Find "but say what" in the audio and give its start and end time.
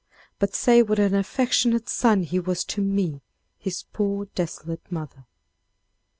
0.39-0.97